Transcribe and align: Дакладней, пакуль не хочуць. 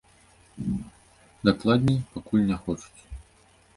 Дакладней, 1.49 1.99
пакуль 2.15 2.47
не 2.49 2.57
хочуць. 2.67 3.01